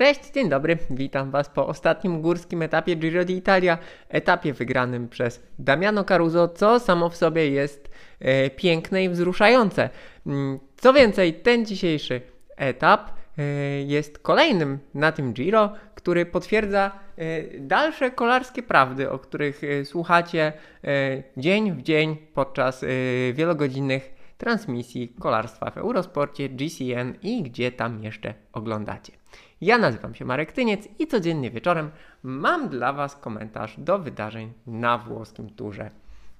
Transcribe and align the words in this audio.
Cześć, 0.00 0.30
dzień 0.30 0.48
dobry, 0.48 0.78
witam 0.90 1.30
Was 1.30 1.48
po 1.48 1.66
ostatnim 1.66 2.22
górskim 2.22 2.62
etapie 2.62 2.96
Giro 2.96 3.24
d'Italia, 3.24 3.78
etapie 4.08 4.52
wygranym 4.52 5.08
przez 5.08 5.42
Damiano 5.58 6.04
Caruso, 6.04 6.48
co 6.48 6.80
samo 6.80 7.08
w 7.08 7.16
sobie 7.16 7.50
jest 7.50 7.90
e, 8.20 8.50
piękne 8.50 9.04
i 9.04 9.08
wzruszające. 9.08 9.90
Mm, 10.26 10.58
co 10.76 10.92
więcej, 10.92 11.34
ten 11.34 11.66
dzisiejszy 11.66 12.20
etap 12.56 13.10
e, 13.38 13.42
jest 13.82 14.18
kolejnym 14.18 14.78
na 14.94 15.12
tym 15.12 15.32
Giro, 15.32 15.72
który 15.94 16.26
potwierdza 16.26 16.90
e, 17.16 17.42
dalsze 17.58 18.10
kolarskie 18.10 18.62
prawdy, 18.62 19.10
o 19.10 19.18
których 19.18 19.64
e, 19.64 19.84
słuchacie 19.84 20.52
e, 20.84 21.22
dzień 21.36 21.72
w 21.72 21.82
dzień 21.82 22.16
podczas 22.34 22.82
e, 22.82 22.86
wielogodzinnych 23.32 24.19
transmisji 24.40 25.08
kolarstwa 25.08 25.70
w 25.70 25.78
Eurosporcie, 25.78 26.48
GCN 26.48 27.14
i 27.22 27.42
gdzie 27.42 27.72
tam 27.72 28.04
jeszcze 28.04 28.34
oglądacie. 28.52 29.12
Ja 29.60 29.78
nazywam 29.78 30.14
się 30.14 30.24
Marek 30.24 30.52
Tyniec 30.52 30.88
i 30.98 31.06
codziennie 31.06 31.50
wieczorem 31.50 31.90
mam 32.22 32.68
dla 32.68 32.92
Was 32.92 33.16
komentarz 33.16 33.80
do 33.80 33.98
wydarzeń 33.98 34.52
na 34.66 34.98
włoskim 34.98 35.50
turze. 35.50 35.90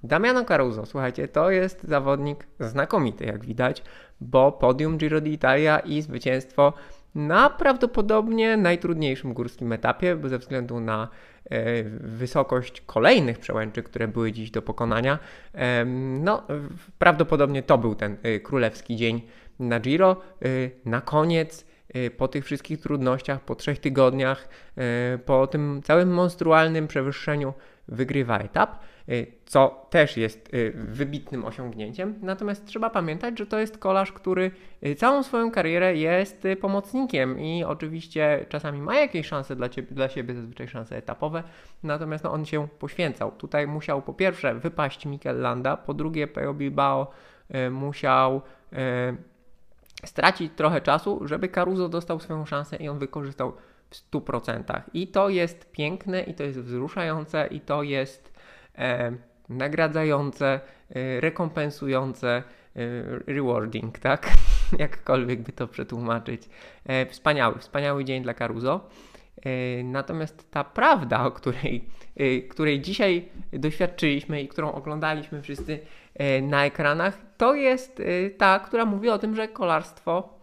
Damiano 0.03 0.45
Caruso, 0.45 0.87
słuchajcie, 0.87 1.29
to 1.29 1.51
jest 1.51 1.83
zawodnik 1.83 2.47
znakomity, 2.61 3.25
jak 3.25 3.45
widać, 3.45 3.83
bo 4.21 4.53
podium 4.53 4.99
Giro 4.99 5.21
d'Italia 5.21 5.81
i 5.85 6.03
zwycięstwo 6.03 6.73
na 7.15 7.51
prawdopodobnie 7.51 8.57
najtrudniejszym 8.57 9.35
górskim 9.35 9.73
etapie, 9.73 10.17
bo 10.17 10.29
ze 10.29 10.39
względu 10.39 10.81
na 10.81 11.09
e, 11.45 11.83
wysokość 12.01 12.81
kolejnych 12.81 13.39
przełęczy, 13.39 13.83
które 13.83 14.09
były 14.09 14.33
dziś 14.33 14.51
do 14.51 14.63
pokonania, 14.63 15.19
no 16.21 16.43
prawdopodobnie 16.99 17.63
to 17.63 17.79
był 17.79 17.95
ten 17.95 18.17
e, 18.23 18.41
królewski 18.41 18.97
dzień 18.97 19.23
na 19.59 19.81
Giro. 19.81 20.17
E, 20.43 20.47
na 20.85 21.01
koniec 21.01 21.70
po 22.17 22.29
tych 22.29 22.45
wszystkich 22.45 22.81
trudnościach, 22.81 23.41
po 23.41 23.55
trzech 23.55 23.79
tygodniach, 23.79 24.49
e, 24.77 25.19
po 25.19 25.47
tym 25.47 25.81
całym 25.85 26.15
monstrualnym 26.15 26.89
przewyższeniu 26.89 27.55
wygrywa 27.89 28.39
etap, 28.39 28.79
e, 29.09 29.13
co 29.45 29.87
też 29.91 30.17
jest 30.17 30.51
wybitnym 30.75 31.45
osiągnięciem. 31.45 32.15
Natomiast 32.23 32.67
trzeba 32.67 32.91
pamiętać, 32.91 33.39
że 33.39 33.47
to 33.47 33.59
jest 33.59 33.79
kolarz, 33.79 34.13
który 34.13 34.51
całą 34.97 35.23
swoją 35.23 35.51
karierę 35.51 35.97
jest 35.97 36.45
pomocnikiem 36.61 37.41
i 37.41 37.65
oczywiście 37.65 38.47
czasami 38.49 38.83
ma 38.83 38.95
jakieś 38.95 39.27
szanse 39.27 39.57
dla, 39.57 39.69
ciebie, 39.69 39.89
dla 39.91 40.09
siebie, 40.09 40.35
zazwyczaj 40.35 40.69
szanse 40.69 40.97
etapowe, 40.97 41.43
natomiast 41.83 42.25
no, 42.25 42.33
on 42.33 42.45
się 42.45 42.69
poświęcał. 42.79 43.33
Tutaj 43.33 43.67
musiał 43.67 44.03
po 44.03 44.15
pierwsze 44.15 44.55
wypaść 44.55 45.07
Mikel 45.07 45.41
Landa, 45.41 45.77
po 45.77 45.95
drugie 45.95 46.27
Pejo 46.27 46.55
Bilbao 46.55 47.11
musiał 47.71 48.43
stracić 50.05 50.53
trochę 50.57 50.81
czasu, 50.81 51.21
żeby 51.29 51.49
Caruso 51.49 51.89
dostał 51.89 52.21
swoją 52.21 52.47
szansę 52.47 52.77
i 52.77 52.89
on 52.89 52.99
wykorzystał 52.99 53.53
w 53.91 54.11
100%. 54.11 54.81
I 54.95 55.09
to 55.09 55.29
jest 55.29 55.73
piękne, 55.73 56.23
i 56.23 56.35
to 56.35 56.43
jest 56.43 56.61
wzruszające, 56.61 57.47
i 57.47 57.61
to 57.61 57.83
jest 57.83 58.33
e, 58.79 59.13
nagradzające, 59.49 60.61
e, 60.91 61.21
rekompensujące, 61.21 62.29
e, 62.29 62.43
rewarding, 63.27 63.99
tak? 63.99 64.31
Jakkolwiek 64.79 65.43
by 65.43 65.53
to 65.53 65.69
przetłumaczyć. 65.69 66.43
E, 66.87 67.07
wspaniały, 67.07 67.59
wspaniały 67.59 68.05
dzień 68.05 68.23
dla 68.23 68.35
Caruso. 68.35 68.81
E, 69.45 69.83
Natomiast 69.85 70.51
ta 70.51 70.65
prawda, 70.65 71.27
o 71.27 71.31
której, 71.31 71.85
e, 72.17 72.41
której 72.41 72.81
dzisiaj 72.81 73.29
doświadczyliśmy 73.53 74.43
i 74.43 74.49
którą 74.49 74.73
oglądaliśmy 74.73 75.43
wszyscy 75.43 75.79
e, 76.15 76.43
na 76.43 76.65
ekranach, 76.65 77.19
to 77.37 77.55
jest 77.55 78.03
ta, 78.39 78.59
która 78.59 78.85
mówi 78.85 79.09
o 79.09 79.19
tym, 79.19 79.37
że 79.37 79.49
kolarstwo 79.49 80.41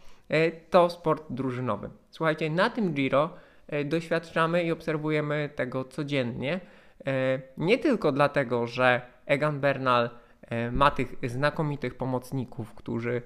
to 0.69 0.89
sport 0.89 1.23
drużynowy. 1.29 1.89
Słuchajcie, 2.11 2.49
na 2.49 2.69
tym 2.69 2.93
Giro 2.93 3.29
doświadczamy 3.85 4.63
i 4.63 4.71
obserwujemy 4.71 5.49
tego 5.55 5.83
codziennie. 5.85 6.59
Nie 7.57 7.77
tylko 7.77 8.11
dlatego, 8.11 8.67
że 8.67 9.01
Egan 9.25 9.59
Bernal 9.59 10.09
ma 10.71 10.91
tych 10.91 11.15
znakomitych 11.23 11.95
pomocników, 11.95 12.73
którzy 12.73 13.21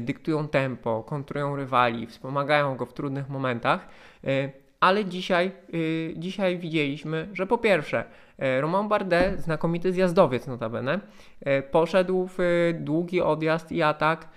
dyktują 0.00 0.48
tempo, 0.48 1.02
kontrują 1.02 1.56
rywali, 1.56 2.06
wspomagają 2.06 2.76
go 2.76 2.86
w 2.86 2.94
trudnych 2.94 3.28
momentach, 3.28 3.88
ale 4.84 5.04
dzisiaj, 5.04 5.52
y, 5.74 6.14
dzisiaj 6.16 6.58
widzieliśmy, 6.58 7.28
że 7.32 7.46
po 7.46 7.58
pierwsze 7.58 8.04
e, 8.38 8.60
Romain 8.60 8.88
Bardet, 8.88 9.40
znakomity 9.40 9.92
zjazdowiec 9.92 10.46
notabene, 10.46 11.00
e, 11.40 11.62
poszedł 11.62 12.26
w 12.26 12.40
e, 12.40 12.44
długi 12.72 13.20
odjazd 13.20 13.72
i 13.72 13.82
atak 13.82 14.28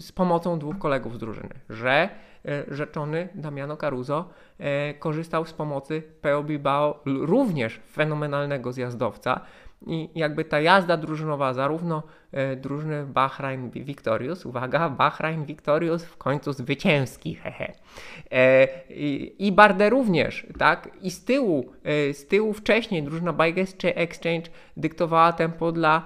z 0.00 0.12
pomocą 0.12 0.58
dwóch 0.58 0.78
kolegów 0.78 1.14
z 1.14 1.18
drużyny, 1.18 1.54
że 1.70 2.08
rzeczony 2.70 3.28
Damiano 3.34 3.76
Caruso 3.76 4.28
korzystał 4.98 5.44
z 5.44 5.52
pomocy 5.52 6.02
Peo 6.20 6.42
Bilbao, 6.42 7.00
również 7.04 7.80
fenomenalnego 7.92 8.72
zjazdowca 8.72 9.40
i 9.86 10.10
jakby 10.14 10.44
ta 10.44 10.60
jazda 10.60 10.96
drużynowa 10.96 11.54
zarówno 11.54 12.02
e, 12.32 12.56
drużyny 12.56 13.06
Bahrain 13.06 13.70
Victorious, 13.70 14.46
uwaga, 14.46 14.88
Bahrain 14.88 15.44
Victorious 15.44 16.04
w 16.04 16.16
końcu 16.16 16.52
zwycięski, 16.52 17.34
hehe. 17.34 17.72
E, 18.30 18.68
i, 19.38 19.52
Bardet 19.52 19.90
również, 19.90 20.46
tak? 20.58 20.88
I 21.02 21.10
z 21.10 21.24
tyłu, 21.24 21.72
e, 21.84 22.14
z 22.14 22.26
tyłu 22.26 22.52
wcześniej 22.52 23.02
drużyna 23.02 23.32
Bike 23.32 23.64
Exchange 23.94 24.50
dyktowała 24.76 25.32
tempo 25.32 25.72
dla, 25.72 26.02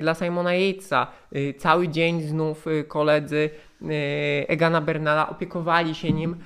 dla 0.00 0.14
Simona 0.14 0.54
Yatesa. 0.54 1.06
Cały 1.58 1.88
dzień 1.88 2.22
znów 2.22 2.66
koledzy 2.88 3.50
Egana 4.48 4.80
Bernala 4.80 5.28
opiekowali 5.28 5.94
się 5.94 6.12
nim 6.12 6.36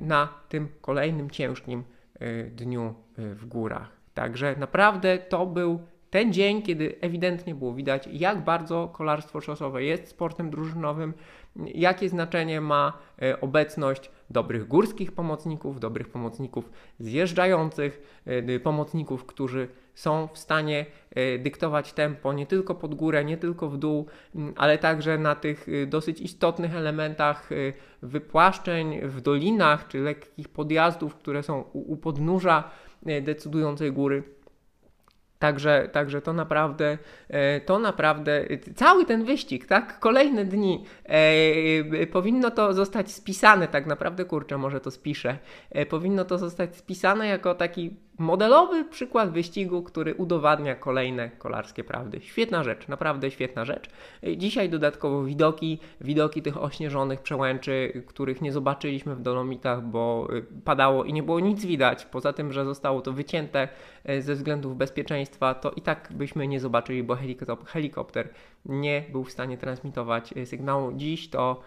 na 0.00 0.28
tym 0.48 0.68
kolejnym 0.80 1.30
ciężkim 1.30 1.84
dniu 2.56 2.94
w 3.16 3.46
górach. 3.46 3.99
Także 4.20 4.54
naprawdę 4.58 5.18
to 5.18 5.46
był 5.46 5.80
ten 6.10 6.32
dzień, 6.32 6.62
kiedy 6.62 6.94
ewidentnie 7.00 7.54
było 7.54 7.74
widać, 7.74 8.08
jak 8.12 8.44
bardzo 8.44 8.88
kolarstwo 8.88 9.40
szosowe 9.40 9.84
jest 9.84 10.08
sportem 10.08 10.50
drużynowym, 10.50 11.14
jakie 11.56 12.08
znaczenie 12.08 12.60
ma 12.60 12.98
e, 13.22 13.40
obecność 13.40 14.10
dobrych 14.30 14.68
górskich 14.68 15.12
pomocników, 15.12 15.80
dobrych 15.80 16.08
pomocników 16.08 16.70
zjeżdżających, 16.98 18.22
e, 18.26 18.60
pomocników, 18.60 19.26
którzy 19.26 19.68
są 19.94 20.28
w 20.32 20.38
stanie 20.38 20.86
e, 21.10 21.38
dyktować 21.38 21.92
tempo 21.92 22.32
nie 22.32 22.46
tylko 22.46 22.74
pod 22.74 22.94
górę, 22.94 23.24
nie 23.24 23.36
tylko 23.36 23.68
w 23.68 23.78
dół, 23.78 24.06
ale 24.56 24.78
także 24.78 25.18
na 25.18 25.34
tych 25.34 25.66
dosyć 25.86 26.20
istotnych 26.20 26.74
elementach 26.74 27.50
wypłaszczeń 28.02 29.00
w 29.02 29.20
dolinach 29.20 29.88
czy 29.88 29.98
lekkich 29.98 30.48
podjazdów, 30.48 31.16
które 31.16 31.42
są 31.42 31.64
u, 31.72 31.96
podnóża 31.96 32.70
decydującej 33.02 33.92
góry. 33.92 34.22
Także, 35.40 35.88
także 35.92 36.22
to 36.22 36.32
naprawdę, 36.32 36.98
e, 37.28 37.60
to 37.60 37.78
naprawdę, 37.78 38.50
e, 38.50 38.58
cały 38.74 39.04
ten 39.04 39.24
wyścig, 39.24 39.66
tak, 39.66 39.98
kolejne 40.00 40.44
dni, 40.44 40.84
e, 41.04 41.12
e, 42.00 42.06
powinno 42.06 42.50
to 42.50 42.74
zostać 42.74 43.12
spisane, 43.12 43.68
tak 43.68 43.86
naprawdę, 43.86 44.24
kurczę, 44.24 44.58
może 44.58 44.80
to 44.80 44.90
spiszę, 44.90 45.38
e, 45.70 45.86
powinno 45.86 46.24
to 46.24 46.38
zostać 46.38 46.76
spisane 46.76 47.26
jako 47.26 47.54
taki 47.54 47.96
modelowy 48.20 48.84
przykład 48.84 49.30
wyścigu, 49.30 49.82
który 49.82 50.14
udowadnia 50.14 50.74
kolejne 50.74 51.30
kolarskie 51.30 51.84
prawdy. 51.84 52.20
Świetna 52.20 52.64
rzecz, 52.64 52.88
naprawdę 52.88 53.30
świetna 53.30 53.64
rzecz. 53.64 53.90
Dzisiaj 54.36 54.68
dodatkowo 54.68 55.24
widoki, 55.24 55.78
widoki 56.00 56.42
tych 56.42 56.62
ośnieżonych 56.62 57.20
przełęczy, 57.20 58.02
których 58.06 58.42
nie 58.42 58.52
zobaczyliśmy 58.52 59.16
w 59.16 59.22
Dolomitach, 59.22 59.82
bo 59.82 60.28
e, 60.36 60.42
padało 60.64 61.04
i 61.04 61.12
nie 61.12 61.22
było 61.22 61.40
nic 61.40 61.64
widać, 61.64 62.06
poza 62.06 62.32
tym, 62.32 62.52
że 62.52 62.64
zostało 62.64 63.00
to 63.00 63.12
wycięte 63.12 63.68
e, 64.04 64.22
ze 64.22 64.34
względów 64.34 64.76
bezpieczeństwa, 64.76 65.54
to 65.54 65.70
i 65.70 65.80
tak 65.80 66.08
byśmy 66.10 66.48
nie 66.48 66.60
zobaczyli, 66.60 67.02
bo 67.02 67.14
helikop- 67.14 67.66
helikopter 67.66 68.28
nie 68.66 69.04
był 69.12 69.24
w 69.24 69.32
stanie 69.32 69.58
transmitować 69.58 70.32
e, 70.36 70.46
sygnału. 70.46 70.92
Dziś 70.92 71.30
to, 71.30 71.60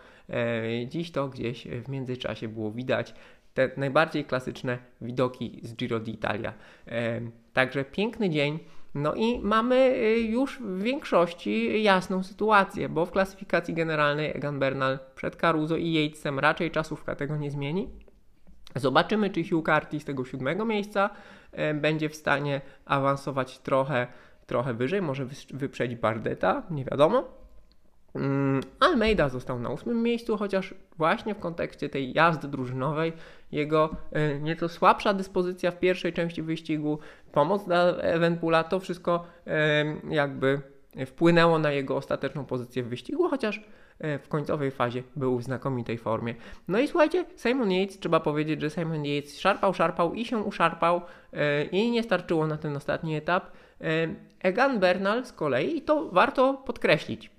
dziś 0.88 1.12
to 1.12 1.28
gdzieś 1.28 1.68
w 1.68 1.90
międzyczasie 1.90 2.48
było 2.48 2.72
widać 2.72 3.14
te 3.54 3.70
najbardziej 3.78 4.26
klasyczne 4.26 4.78
widoki 5.02 5.60
z 5.64 5.76
Giro 5.76 6.00
d'Italia. 6.00 6.54
Także 7.54 7.86
piękny 7.86 8.30
dzień. 8.30 8.60
No 8.96 9.14
i 9.14 9.40
mamy 9.40 9.76
e, 9.76 10.20
już 10.20 10.60
w 10.60 10.82
większości 10.82 11.84
jasną 11.84 12.24
sytuację, 12.24 12.90
bo 12.90 13.06
w 13.06 13.12
klasyfikacji 13.12 13.74
generalnej 13.74 14.32
Egan 14.38 14.60
Bernal 14.60 15.00
przed 15.16 15.36
Caruso 15.36 15.78
i 15.78 15.94
Yatesem 15.94 16.40
raczej 16.40 16.72
czasówka 16.72 17.16
tego 17.16 17.38
nie 17.38 17.52
zmieni. 17.52 17.90
Zobaczymy, 18.76 19.30
czy 19.30 19.50
Hugh 19.50 19.66
Carty 19.66 20.00
z 20.00 20.06
tego 20.06 20.26
siódmego 20.26 20.66
miejsca 20.66 21.10
e, 21.52 21.74
będzie 21.74 22.10
w 22.10 22.16
stanie 22.16 22.62
awansować 22.86 23.60
trochę, 23.60 24.08
trochę 24.46 24.74
wyżej, 24.74 25.02
może 25.02 25.26
wyprzedzić 25.54 26.00
Bardeta, 26.00 26.64
nie 26.70 26.86
wiadomo. 26.86 27.43
Mm, 28.16 28.62
Almeida 28.80 29.30
został 29.30 29.60
na 29.60 29.70
ósmym 29.70 30.04
miejscu, 30.04 30.38
chociaż 30.38 30.74
właśnie 30.98 31.36
w 31.36 31.40
kontekście 31.40 31.90
tej 31.90 32.14
jazdy 32.14 32.48
drużynowej 32.48 33.14
jego 33.52 33.96
e, 34.12 34.40
nieco 34.40 34.70
słabsza 34.70 35.14
dyspozycja 35.14 35.72
w 35.72 35.80
pierwszej 35.80 36.14
części 36.14 36.42
wyścigu, 36.42 37.00
pomoc 37.32 37.66
dla 37.66 37.84
Evenpoola, 37.84 38.64
to 38.64 38.80
wszystko 38.80 39.26
e, 39.48 39.86
jakby 40.10 40.62
wpłynęło 41.06 41.60
na 41.60 41.72
jego 41.72 41.98
ostateczną 41.98 42.46
pozycję 42.46 42.84
w 42.84 42.88
wyścigu, 42.88 43.30
chociaż 43.30 43.62
w 44.24 44.28
końcowej 44.28 44.72
fazie 44.72 45.04
był 45.16 45.38
w 45.38 45.44
znakomitej 45.44 45.98
formie. 45.98 46.36
No 46.68 46.80
i 46.80 46.88
słuchajcie, 46.88 47.26
Simon 47.38 47.72
Yates, 47.72 48.00
trzeba 48.00 48.20
powiedzieć, 48.20 48.62
że 48.62 48.70
Simon 48.70 49.06
Yates 49.06 49.40
szarpał, 49.40 49.74
szarpał 49.74 50.14
i 50.14 50.26
się 50.26 50.38
uszarpał 50.38 51.02
i 51.72 51.92
nie 51.92 52.04
starczyło 52.04 52.48
na 52.48 52.58
ten 52.58 52.76
ostatni 52.76 53.16
etap. 53.16 53.52
Egan 54.40 54.80
Bernal 54.80 55.26
z 55.26 55.34
kolei, 55.34 55.78
i 55.78 55.82
to 55.82 56.10
warto 56.12 56.54
podkreślić, 56.54 57.33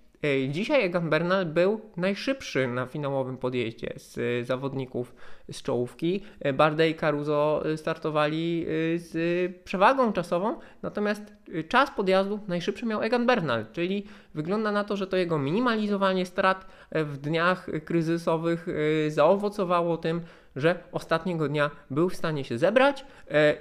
dzisiaj 0.48 0.84
Egan 0.84 1.10
Bernal 1.10 1.46
był 1.46 1.80
najszybszy 1.96 2.68
na 2.68 2.86
finałowym 2.86 3.36
podjeździe 3.36 3.94
z 3.96 4.18
e, 4.18 4.44
zawodników 4.44 5.14
z 5.52 5.62
czołówki. 5.62 6.22
E, 6.40 6.52
Bardet 6.52 6.90
i 6.90 6.94
Caruso 6.94 7.62
startowali 7.76 8.66
z 8.96 9.52
przewagą 9.64 10.12
czasową, 10.12 10.58
natomiast 10.82 11.22
czas 11.68 11.90
podjazdu 11.90 12.40
najszybszy 12.48 12.86
miał 12.86 13.02
Egan 13.02 13.26
Bernal, 13.26 13.66
czyli 13.72 14.06
wygląda 14.34 14.72
na 14.72 14.84
to, 14.84 14.96
że 14.96 15.06
to 15.06 15.16
jego 15.16 15.38
minimalizowanie 15.38 16.26
strat 16.26 16.66
w 16.92 17.16
dniach 17.16 17.66
kryzysowych 17.84 18.66
zaowocowało 19.08 19.96
tym, 19.96 20.20
że 20.56 20.78
ostatniego 20.92 21.48
dnia 21.48 21.70
był 21.90 22.08
w 22.08 22.14
stanie 22.14 22.44
się 22.44 22.58
zebrać 22.58 23.04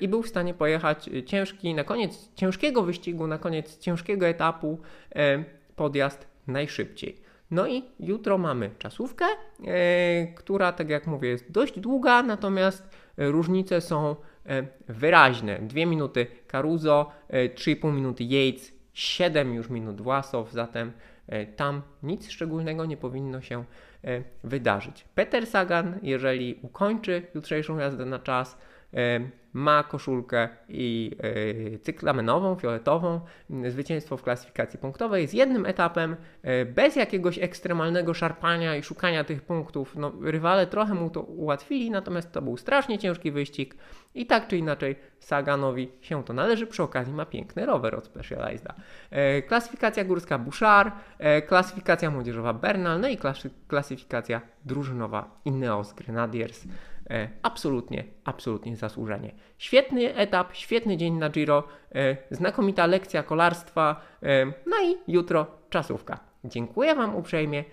i 0.02 0.08
był 0.08 0.22
w 0.22 0.28
stanie 0.28 0.54
pojechać 0.54 1.10
ciężki, 1.26 1.74
na 1.74 1.84
koniec 1.84 2.30
ciężkiego 2.36 2.84
wyścigu, 2.84 3.28
na 3.28 3.38
koniec 3.38 3.78
ciężkiego 3.78 4.28
etapu 4.28 4.80
podjazd 5.76 6.33
najszybciej. 6.48 7.24
No 7.52 7.68
i 7.68 7.84
jutro 8.00 8.38
mamy 8.38 8.70
czasówkę, 8.80 9.26
e, 9.66 10.28
która, 10.28 10.72
tak 10.72 10.90
jak 10.90 11.08
mówię, 11.08 11.30
jest 11.30 11.52
dość 11.52 11.80
długa, 11.80 12.24
natomiast 12.24 12.90
różnice 13.18 13.82
są 13.82 14.16
e, 14.46 14.68
wyraźne. 14.88 15.60
2 15.60 15.86
minuty 15.86 16.28
Caruso, 16.48 17.12
3,5 17.30 17.90
e, 17.90 17.92
minuty 17.92 18.24
Yates, 18.24 18.74
7 18.94 19.54
już 19.54 19.70
minut 19.70 20.02
Własow, 20.02 20.52
zatem 20.52 20.92
tam 21.56 21.82
nic 22.04 22.30
szczególnego 22.30 22.86
nie 22.86 22.98
powinno 22.98 23.42
się 23.42 23.64
wydarzyć. 24.44 25.06
Peter 25.16 25.48
Sagan, 25.48 26.00
jeżeli 26.02 26.60
ukończy 26.62 27.28
jutrzejszą 27.36 27.78
jazdę 27.78 28.06
na 28.06 28.20
czas, 28.20 28.58
ma 29.54 29.84
koszulkę 29.84 30.50
i 30.70 31.12
e, 31.74 31.80
cyklamenową, 31.80 32.56
fioletową, 32.56 33.20
zwycięstwo 33.68 34.18
w 34.18 34.24
klasyfikacji 34.24 34.80
punktowej 34.80 35.28
z 35.28 35.34
jednym 35.34 35.66
etapem, 35.66 36.16
e, 36.42 36.66
bez 36.66 36.96
jakiegoś 36.96 37.40
ekstremalnego 37.40 38.14
szarpania 38.14 38.76
i 38.76 38.84
szukania 38.84 39.24
tych 39.24 39.42
punktów. 39.42 39.96
No, 39.96 40.12
rywale 40.22 40.68
trochę 40.68 40.94
mu 40.94 41.10
to 41.10 41.22
ułatwili, 41.22 41.92
natomiast 41.92 42.32
to 42.32 42.42
był 42.42 42.58
strasznie 42.58 43.00
ciężki 43.00 43.32
wyścig 43.32 43.76
i 44.16 44.26
tak 44.26 44.48
czy 44.48 44.58
inaczej 44.58 44.96
Saganowi 45.20 45.92
się 46.02 46.24
to 46.24 46.34
należy. 46.34 46.68
Przy 46.68 46.84
okazji 46.84 47.14
ma 47.14 47.26
piękny 47.26 47.66
rower 47.66 47.96
od 47.96 48.06
Specializeda. 48.06 48.74
E, 49.10 49.42
klasyfikacja 49.42 50.04
górska 50.04 50.38
Bouchard, 50.38 50.94
klasyfikacja 51.48 52.12
młodzieżowa 52.12 52.54
Bernal, 52.54 53.00
no 53.00 53.08
i 53.08 53.18
klasyfikacja 53.68 54.42
drużynowa 54.66 55.40
Ineos 55.46 55.94
Grenadiers. 55.94 56.68
E, 57.10 57.30
absolutnie, 57.42 58.04
absolutnie 58.24 58.76
zasłużenie. 58.76 59.34
Świetny 59.58 60.16
etap, 60.16 60.56
świetny 60.56 60.98
dzień 60.98 61.14
na 61.14 61.30
Giro, 61.30 61.64
e, 61.96 62.18
znakomita 62.32 62.86
lekcja 62.86 63.24
kolarstwa, 63.24 64.02
e, 64.24 64.46
no 64.46 64.78
i 64.84 65.12
jutro 65.12 65.46
czasówka. 65.70 66.20
Dziękuję 66.46 66.96
Wam 66.96 67.16
uprzejmie. 67.16 67.64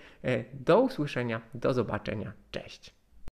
Do 0.53 0.81
usłyszenia, 0.81 1.41
do 1.55 1.75
zobaczenia. 1.75 2.33
Cześć. 2.51 3.00